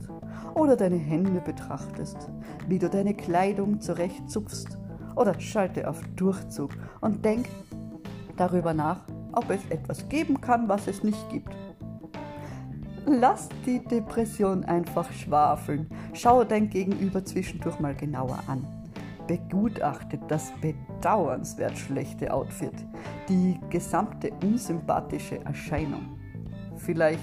oder 0.55 0.77
deine 0.77 0.95
Hände 0.95 1.41
betrachtest, 1.41 2.29
wie 2.65 2.79
du 2.79 2.89
deine 2.89 3.13
Kleidung 3.13 3.81
zurechtzupfst 3.81 4.77
oder 5.17 5.37
schalte 5.41 5.89
auf 5.89 6.01
Durchzug 6.15 6.71
und 7.01 7.25
denk 7.25 7.49
darüber 8.37 8.73
nach, 8.73 9.01
ob 9.33 9.49
es 9.49 9.59
etwas 9.69 10.07
geben 10.07 10.39
kann, 10.39 10.69
was 10.69 10.87
es 10.87 11.03
nicht 11.03 11.29
gibt. 11.29 11.53
Lass 13.05 13.49
die 13.65 13.83
Depression 13.83 14.63
einfach 14.63 15.11
schwafeln. 15.11 15.89
Schau 16.13 16.45
dein 16.45 16.69
Gegenüber 16.69 17.23
zwischendurch 17.25 17.81
mal 17.81 17.95
genauer 17.95 18.39
an 18.47 18.65
begutachtet 19.27 20.21
das 20.27 20.51
bedauernswert 20.61 21.77
schlechte 21.77 22.33
Outfit, 22.33 22.73
die 23.29 23.59
gesamte 23.69 24.31
unsympathische 24.43 25.43
Erscheinung. 25.45 26.17
Vielleicht 26.77 27.19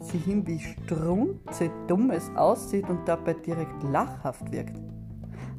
sieh 0.00 0.18
hin, 0.18 0.46
wie 0.46 0.58
strunze 0.58 1.70
dumm 1.86 2.10
es 2.10 2.30
aussieht 2.36 2.88
und 2.88 3.06
dabei 3.06 3.34
direkt 3.34 3.82
lachhaft 3.84 4.50
wirkt. 4.52 4.80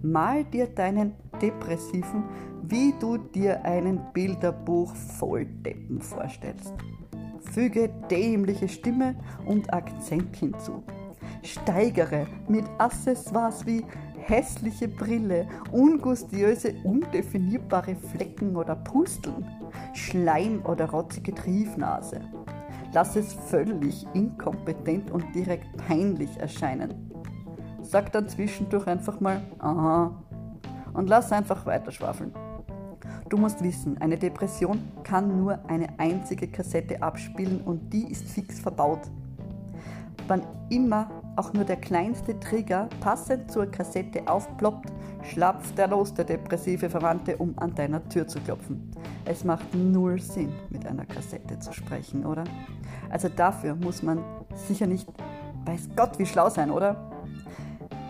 Mal 0.02 0.44
dir 0.44 0.68
deinen 0.68 1.14
Depressiven, 1.42 2.26
wie 2.62 2.94
du 3.00 3.18
dir 3.18 3.64
einen 3.66 4.02
Bilderbuch 4.14 4.94
voll 4.96 5.46
Deppen 5.46 6.02
vorstellst. 6.02 6.74
Füge 7.52 7.90
dämliche 8.10 8.68
Stimme 8.68 9.16
und 9.46 9.74
Akzent 9.74 10.36
hinzu. 10.36 10.84
Steigere 11.42 12.28
mit 12.48 12.66
Accessoires 12.78 13.66
wie 13.66 13.84
hässliche 14.28 14.88
Brille, 14.88 15.48
ungustiöse, 15.72 16.74
undefinierbare 16.84 17.96
Flecken 17.96 18.56
oder 18.56 18.76
Pusteln, 18.76 19.46
Schleim 19.94 20.66
oder 20.66 20.90
rotzige 20.90 21.34
Triefnase. 21.34 22.22
Lass 22.92 23.16
es 23.16 23.34
völlig 23.34 24.06
inkompetent 24.14 25.12
und 25.12 25.34
direkt 25.36 25.68
peinlich 25.88 26.38
erscheinen. 26.38 27.12
Sag 27.82 28.12
dann 28.14 28.28
zwischendurch 28.28 28.88
einfach 28.88 29.20
mal, 29.20 29.42
aha, 29.60 30.24
und 30.94 31.10
lass 31.10 31.32
einfach 31.32 31.66
weiter 31.66 31.92
schwafeln. 31.92 32.34
Du 33.30 33.38
musst 33.38 33.64
wissen, 33.64 33.98
eine 34.00 34.18
Depression 34.18 34.80
kann 35.04 35.40
nur 35.40 35.60
eine 35.68 36.00
einzige 36.00 36.48
Kassette 36.48 37.02
abspielen 37.02 37.62
und 37.62 37.92
die 37.92 38.12
ist 38.12 38.28
fix 38.30 38.60
verbaut. 38.60 39.02
Wann 40.28 40.42
immer 40.70 41.10
auch 41.36 41.54
nur 41.54 41.66
der 41.66 41.76
kleinste 41.76 42.40
Trigger 42.40 42.90
passend 43.00 43.52
zur 43.52 43.68
Kassette 43.68 44.28
aufploppt, 44.28 44.92
schlapft 45.24 45.78
er 45.78 45.88
los, 45.88 46.14
der 46.14 46.26
depressive 46.26 46.90
Verwandte, 46.90 47.38
um 47.38 47.54
an 47.58 47.76
deiner 47.76 48.08
Tür 48.10 48.28
zu 48.28 48.40
klopfen. 48.40 48.92
Es 49.26 49.44
macht 49.44 49.74
null 49.76 50.20
Sinn, 50.20 50.54
mit 50.70 50.86
einer 50.86 51.06
Kassette 51.06 51.60
zu 51.60 51.74
sprechen, 51.74 52.26
oder? 52.26 52.44
Also 53.10 53.30
dafür 53.30 53.76
muss 53.76 54.02
man 54.02 54.24
sicher 54.54 54.88
nicht, 54.88 55.08
weiß 55.66 55.90
Gott, 55.96 56.18
wie 56.18 56.26
schlau 56.26 56.50
sein, 56.50 56.72
oder? 56.72 57.12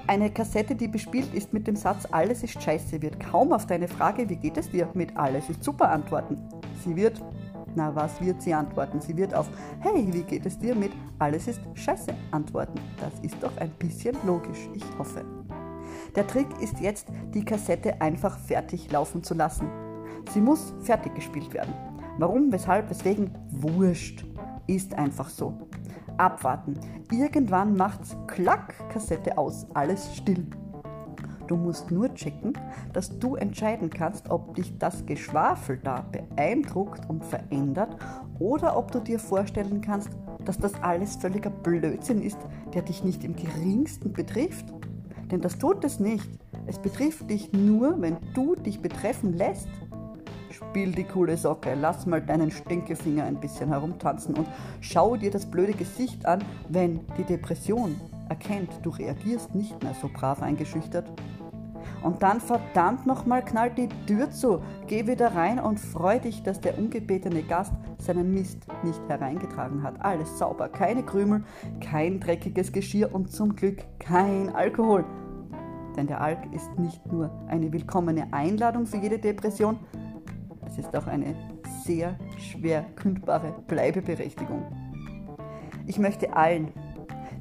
Eine 0.08 0.30
Kassette, 0.30 0.76
die 0.76 0.88
bespielt 0.88 1.34
ist 1.34 1.52
mit 1.52 1.66
dem 1.66 1.76
Satz 1.76 2.08
Alles 2.12 2.44
ist 2.44 2.62
scheiße, 2.62 3.02
wird 3.02 3.20
kaum 3.20 3.52
auf 3.52 3.66
deine 3.66 3.88
Frage, 3.88 4.30
wie 4.30 4.36
geht 4.36 4.56
es 4.56 4.70
dir, 4.70 4.88
mit 4.94 5.18
Alles 5.18 5.50
ist 5.50 5.64
super 5.64 5.90
antworten. 5.90 6.38
Sie 6.84 6.96
wird 6.96 7.20
na, 7.76 7.94
was 7.94 8.22
wird 8.22 8.42
sie 8.42 8.54
antworten? 8.54 9.02
Sie 9.02 9.16
wird 9.16 9.34
auf 9.34 9.50
Hey, 9.80 10.08
wie 10.12 10.24
geht 10.24 10.46
es 10.46 10.58
dir 10.58 10.76
mit 10.76 10.92
Alles 11.20 11.48
ist 11.48 11.62
scheiße 11.74 12.14
antworten. 12.32 12.80
Das 13.00 13.20
ist 13.22 13.42
doch 13.42 13.56
ein 13.58 13.72
bisschen 13.80 14.16
logisch, 14.26 14.70
ich 14.74 14.84
hoffe. 14.98 15.26
Der 16.16 16.28
Trick 16.28 16.48
ist 16.62 16.80
jetzt, 16.80 17.08
die 17.34 17.44
Kassette 17.44 18.02
einfach 18.02 18.38
fertig 18.40 18.92
laufen 18.92 19.24
zu 19.24 19.34
lassen. 19.34 19.70
Sie 20.32 20.42
muss 20.42 20.74
fertig 20.82 21.14
gespielt 21.16 21.54
werden. 21.54 21.74
Warum, 22.18 22.52
weshalb, 22.52 22.90
weswegen? 22.90 23.32
Wurscht. 23.50 24.26
Ist 24.68 24.94
einfach 24.96 25.30
so. 25.30 25.54
Abwarten. 26.18 26.80
Irgendwann 27.12 27.76
macht's 27.76 28.16
Klack, 28.28 28.74
Kassette 28.90 29.38
aus, 29.38 29.68
alles 29.74 30.16
still. 30.16 30.48
Du 31.48 31.56
musst 31.58 31.92
nur 31.92 32.14
checken, 32.16 32.54
dass 32.94 33.20
du 33.20 33.36
entscheiden 33.36 33.90
kannst, 33.90 34.30
ob 34.30 34.56
dich 34.56 34.78
das 34.80 35.06
Geschwafel 35.06 35.80
da 35.84 36.06
beeindruckt 36.12 37.08
und 37.08 37.24
verändert 37.24 37.96
oder 38.40 38.78
ob 38.78 38.92
du 38.92 39.00
dir 39.00 39.20
vorstellen 39.20 39.82
kannst, 39.82 40.10
dass 40.44 40.58
das 40.58 40.74
alles 40.82 41.18
völliger 41.18 41.50
Blödsinn 41.50 42.22
ist, 42.22 42.38
der 42.74 42.82
dich 42.82 43.04
nicht 43.04 43.24
im 43.24 43.36
geringsten 43.36 44.12
betrifft. 44.14 44.66
Denn 45.32 45.42
das 45.42 45.58
tut 45.58 45.84
es 45.84 46.00
nicht. 46.00 46.30
Es 46.68 46.80
betrifft 46.80 47.30
dich 47.30 47.52
nur, 47.54 48.02
wenn 48.02 48.18
du 48.34 48.56
dich 48.56 48.82
betreffen 48.82 49.34
lässt. 49.34 49.68
Spiel 50.50 50.94
die 50.94 51.04
coole 51.04 51.36
Socke, 51.38 51.76
lass 51.76 52.06
mal 52.06 52.22
deinen 52.22 52.50
Stinkefinger 52.50 53.26
ein 53.26 53.40
bisschen 53.40 53.70
herumtanzen 53.70 54.36
und 54.36 54.48
schau 54.80 55.16
dir 55.16 55.30
das 55.30 55.46
blöde 55.46 55.74
Gesicht 55.74 56.26
an, 56.26 56.44
wenn 56.70 57.02
die 57.18 57.24
Depression 57.24 58.00
erkennt, 58.30 58.72
du 58.84 58.90
reagierst 58.90 59.54
nicht 59.56 59.82
mehr 59.84 59.94
so 60.02 60.10
brav 60.10 60.42
eingeschüchtert. 60.42 61.12
Und 62.02 62.22
dann 62.22 62.40
verdammt 62.40 63.06
nochmal 63.06 63.44
knallt 63.44 63.78
die 63.78 63.90
Tür 64.06 64.30
zu, 64.30 64.62
geh 64.88 65.08
wieder 65.08 65.36
rein 65.36 65.60
und 65.60 65.80
freu 65.80 66.20
dich, 66.20 66.44
dass 66.44 66.62
der 66.62 66.78
ungebetene 66.78 67.42
Gast 67.42 67.74
seinen 67.98 68.34
Mist 68.34 68.68
nicht 68.84 69.02
hereingetragen 69.08 69.82
hat. 69.82 70.04
Alles 70.04 70.38
sauber, 70.38 70.70
keine 70.70 71.04
Krümel, 71.04 71.44
kein 71.82 72.20
dreckiges 72.20 72.72
Geschirr 72.72 73.14
und 73.14 73.32
zum 73.32 73.56
Glück 73.56 73.84
kein 74.00 74.54
Alkohol. 74.54 75.06
Denn 75.96 76.08
der 76.08 76.22
Alk 76.22 76.40
ist 76.54 76.78
nicht 76.78 77.06
nur 77.12 77.32
eine 77.48 77.72
willkommene 77.72 78.32
Einladung 78.34 78.86
für 78.86 78.98
jede 78.98 79.18
Depression, 79.18 79.80
es 80.68 80.78
ist 80.78 80.96
auch 80.96 81.08
eine 81.08 81.36
sehr 81.86 82.18
schwer 82.38 82.84
kündbare 82.96 83.54
Bleibeberechtigung. 83.68 84.66
Ich 85.86 86.00
möchte 86.00 86.36
allen, 86.36 86.72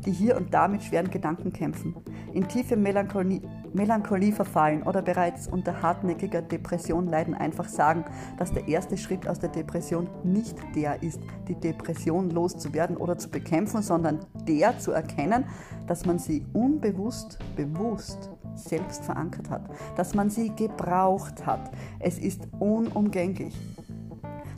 die 0.05 0.13
hier 0.13 0.37
und 0.37 0.53
da 0.53 0.69
mit 0.69 0.83
schweren 0.83 1.11
Gedanken 1.11 1.53
kämpfen, 1.53 1.97
in 2.33 2.47
tiefe 2.49 2.77
Melancholie, 2.77 3.41
Melancholie 3.73 4.33
verfallen 4.33 4.83
oder 4.83 5.03
bereits 5.03 5.49
unter 5.49 5.83
hartnäckiger 5.83 6.43
Depression 6.43 7.07
leiden, 7.09 7.35
einfach 7.35 7.69
sagen, 7.69 8.05
dass 8.39 8.53
der 8.53 8.69
erste 8.69 8.97
Schritt 8.97 9.27
aus 9.27 9.39
der 9.39 9.49
Depression 9.49 10.09
nicht 10.23 10.57
der 10.75 11.03
ist, 11.03 11.21
die 11.49 11.55
Depression 11.55 12.31
loszuwerden 12.31 12.97
oder 12.97 13.19
zu 13.19 13.31
bekämpfen, 13.31 13.83
sondern 13.83 14.21
der 14.47 14.79
zu 14.79 14.93
erkennen, 14.93 15.45
dass 15.87 16.07
man 16.07 16.19
sie 16.19 16.45
unbewusst, 16.53 17.39
bewusst 17.57 18.31
selbst 18.55 19.05
verankert 19.05 19.51
hat, 19.51 19.69
dass 19.97 20.15
man 20.15 20.31
sie 20.31 20.51
gebraucht 20.55 21.45
hat. 21.45 21.71
Es 21.99 22.19
ist 22.19 22.47
unumgänglich 22.59 23.55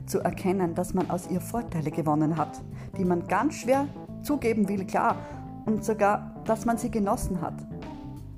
zu 0.06 0.20
erkennen, 0.20 0.74
dass 0.74 0.94
man 0.94 1.10
aus 1.10 1.28
ihr 1.30 1.40
Vorteile 1.40 1.90
gewonnen 1.90 2.36
hat, 2.36 2.62
die 2.96 3.04
man 3.04 3.26
ganz 3.26 3.54
schwer 3.54 3.86
zugeben 4.26 4.68
will, 4.68 4.85
klar, 4.85 5.16
und 5.64 5.85
sogar, 5.85 6.35
dass 6.45 6.66
man 6.66 6.76
sie 6.76 6.90
genossen 6.90 7.40
hat. 7.40 7.54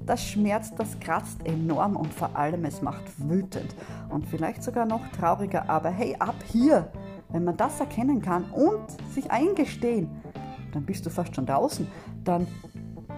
Das 0.07 0.25
schmerzt, 0.25 0.75
das 0.79 0.99
kratzt 1.01 1.45
enorm 1.45 1.97
und 1.97 2.15
vor 2.15 2.35
allem 2.35 2.65
es 2.65 2.81
macht 2.81 3.03
wütend 3.19 3.75
und 4.09 4.27
vielleicht 4.27 4.63
sogar 4.63 4.87
noch 4.87 5.07
trauriger, 5.09 5.69
aber 5.69 5.91
hey, 5.91 6.17
ab 6.19 6.37
hier! 6.47 6.91
Wenn 7.31 7.45
man 7.45 7.59
das 7.59 7.79
erkennen 7.79 8.23
kann 8.23 8.45
und 8.53 8.81
sich 9.13 9.31
eingestehen, 9.31 10.09
dann 10.73 10.85
bist 10.87 11.05
du 11.05 11.11
fast 11.11 11.37
schon 11.37 11.45
draußen. 11.45 11.87
Dann, 12.25 12.47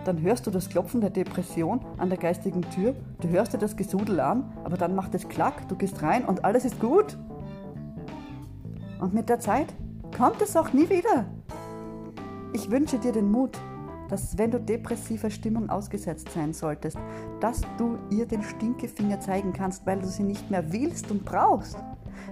dann 0.05 0.21
hörst 0.21 0.49
du 0.49 0.51
das 0.51 0.69
Klopfen 0.69 1.01
der 1.01 1.11
Depression 1.11 1.81
an 1.97 2.09
der 2.09 2.19
geistigen 2.19 2.63
Tür, 2.71 2.97
du 3.21 3.29
hörst 3.29 3.53
dir 3.53 3.59
das 3.59 3.77
Gesudel 3.77 4.19
an, 4.19 4.53
aber 4.65 4.77
dann 4.77 4.97
macht 4.97 5.15
es 5.15 5.29
Klack, 5.29 5.69
du 5.69 5.77
gehst 5.77 6.03
rein 6.03 6.25
und 6.25 6.45
alles 6.45 6.65
ist 6.65 6.81
gut. 6.81 7.17
Und 9.01 9.15
mit 9.15 9.29
der 9.29 9.39
Zeit 9.39 9.73
kommt 10.17 10.43
es 10.43 10.57
auch 10.57 10.73
nie 10.73 10.89
wieder. 10.91 11.27
Ich 12.53 12.71
wünsche 12.71 12.99
dir 12.99 13.13
den 13.13 13.31
Mut, 13.31 13.57
dass 14.09 14.37
wenn 14.37 14.51
du 14.51 14.59
depressiver 14.59 15.31
Stimmung 15.31 15.71
ausgesetzt 15.71 16.31
sein 16.35 16.53
solltest, 16.53 16.99
dass 17.39 17.61
du 17.79 17.97
ihr 18.11 18.27
den 18.27 18.43
Stinkefinger 18.43 19.21
zeigen 19.21 19.53
kannst, 19.53 19.87
weil 19.87 20.01
du 20.01 20.09
sie 20.09 20.25
nicht 20.25 20.51
mehr 20.51 20.73
willst 20.73 21.11
und 21.13 21.25
brauchst, 21.25 21.77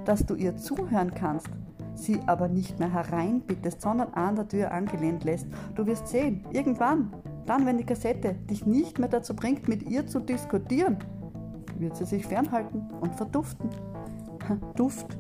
dass 0.04 0.26
du 0.26 0.34
ihr 0.34 0.56
zuhören 0.56 1.14
kannst, 1.14 1.48
sie 1.94 2.20
aber 2.26 2.48
nicht 2.48 2.80
mehr 2.80 2.92
hereinbittest, 2.92 3.80
sondern 3.80 4.12
an 4.14 4.34
der 4.34 4.48
Tür 4.48 4.72
angelehnt 4.72 5.22
lässt. 5.22 5.46
Du 5.76 5.86
wirst 5.86 6.08
sehen, 6.08 6.44
irgendwann, 6.52 7.12
dann, 7.46 7.64
wenn 7.64 7.78
die 7.78 7.86
Kassette 7.86 8.34
dich 8.34 8.66
nicht 8.66 8.98
mehr 8.98 9.08
dazu 9.08 9.34
bringt, 9.34 9.68
mit 9.68 9.88
ihr 9.88 10.06
zu 10.06 10.18
diskutieren, 10.18 10.98
wird 11.78 11.96
sie 11.96 12.04
sich 12.04 12.26
fernhalten 12.26 12.90
und 13.00 13.14
verduften. 13.14 13.70
Duft 14.74 15.16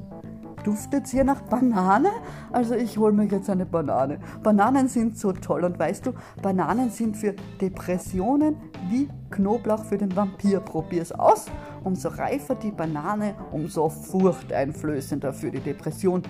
duftet 0.68 1.06
es 1.06 1.12
hier 1.12 1.24
nach 1.24 1.40
Banane? 1.40 2.10
Also 2.52 2.74
ich 2.74 2.98
hole 2.98 3.12
mir 3.12 3.24
jetzt 3.24 3.48
eine 3.48 3.64
Banane. 3.64 4.18
Bananen 4.42 4.86
sind 4.88 5.18
so 5.18 5.32
toll 5.32 5.64
und 5.64 5.78
weißt 5.78 6.04
du, 6.04 6.12
Bananen 6.42 6.90
sind 6.90 7.16
für 7.16 7.34
Depressionen 7.58 8.56
wie 8.90 9.08
Knoblauch 9.30 9.84
für 9.84 9.96
den 9.96 10.14
Vampir. 10.14 10.60
Probier 10.60 11.00
es 11.00 11.12
aus. 11.12 11.46
Umso 11.84 12.10
reifer 12.10 12.54
die 12.54 12.70
Banane, 12.70 13.34
umso 13.50 13.88
furchteinflößender 13.88 15.32
für 15.32 15.50
die 15.50 15.60
Depression. 15.60 16.22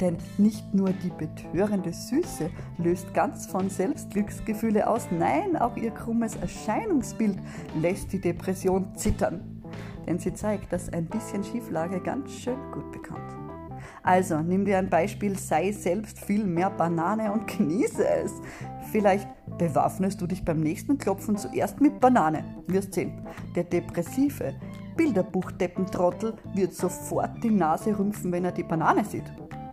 Denn 0.00 0.18
nicht 0.38 0.72
nur 0.72 0.90
die 0.90 1.10
betörende 1.10 1.92
Süße 1.92 2.50
löst 2.78 3.12
ganz 3.12 3.46
von 3.46 3.70
selbst 3.70 4.10
Glücksgefühle 4.10 4.88
aus, 4.88 5.08
nein, 5.10 5.56
auch 5.56 5.76
ihr 5.76 5.90
krummes 5.90 6.36
Erscheinungsbild 6.36 7.38
lässt 7.80 8.12
die 8.12 8.20
Depression 8.20 8.94
zittern 8.94 9.55
denn 10.06 10.18
sie 10.18 10.34
zeigt, 10.34 10.72
dass 10.72 10.92
ein 10.92 11.06
bisschen 11.06 11.44
Schieflage 11.44 12.00
ganz 12.00 12.32
schön 12.32 12.58
gut 12.72 12.90
bekommt. 12.92 13.36
Also, 14.02 14.40
nimm 14.40 14.64
dir 14.64 14.78
ein 14.78 14.88
Beispiel, 14.88 15.38
sei 15.38 15.72
selbst 15.72 16.18
viel 16.18 16.44
mehr 16.44 16.70
Banane 16.70 17.32
und 17.32 17.46
genieße 17.46 18.06
es. 18.06 18.32
Vielleicht 18.92 19.28
bewaffnest 19.58 20.20
du 20.20 20.26
dich 20.26 20.44
beim 20.44 20.60
nächsten 20.60 20.98
Klopfen 20.98 21.36
zuerst 21.36 21.80
mit 21.80 22.00
Banane. 22.00 22.44
Wirst 22.66 22.94
sehen, 22.94 23.26
der 23.54 23.64
depressive 23.64 24.54
Bilderbuchdeppentrottel 24.96 26.34
wird 26.54 26.72
sofort 26.72 27.42
die 27.42 27.50
Nase 27.50 27.98
rümpfen, 27.98 28.32
wenn 28.32 28.44
er 28.44 28.52
die 28.52 28.62
Banane 28.62 29.04
sieht. 29.04 29.30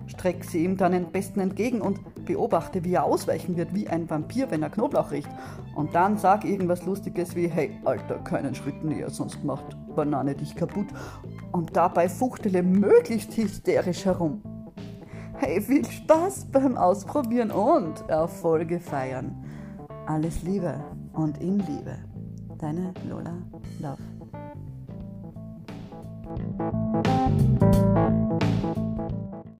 Streck 0.07 0.43
sie 0.43 0.65
ihm 0.65 0.75
dann 0.75 0.93
am 0.93 1.11
besten 1.11 1.39
entgegen 1.39 1.81
und 1.81 1.99
beobachte, 2.25 2.83
wie 2.83 2.93
er 2.93 3.03
ausweichen 3.03 3.55
wird, 3.57 3.73
wie 3.73 3.87
ein 3.87 4.09
Vampir, 4.09 4.51
wenn 4.51 4.63
er 4.63 4.69
Knoblauch 4.69 5.11
riecht. 5.11 5.29
Und 5.75 5.95
dann 5.95 6.17
sag 6.17 6.45
irgendwas 6.45 6.85
Lustiges 6.85 7.35
wie, 7.35 7.47
hey, 7.47 7.71
Alter, 7.85 8.19
keinen 8.19 8.55
Schritt 8.55 8.83
näher, 8.83 9.09
sonst 9.09 9.43
macht 9.43 9.65
Banane 9.95 10.35
dich 10.35 10.55
kaputt. 10.55 10.87
Und 11.51 11.75
dabei 11.75 12.09
fuchtele 12.09 12.63
möglichst 12.63 13.35
hysterisch 13.37 14.05
herum. 14.05 14.41
Hey, 15.35 15.61
viel 15.61 15.85
Spaß 15.85 16.45
beim 16.51 16.77
Ausprobieren 16.77 17.51
und 17.51 18.07
Erfolge 18.07 18.79
feiern. 18.79 19.43
Alles 20.05 20.43
Liebe 20.43 20.83
und 21.13 21.41
in 21.41 21.59
Liebe. 21.59 21.97
Deine 22.57 22.93
Lola 23.09 23.33
Love. 23.79 23.97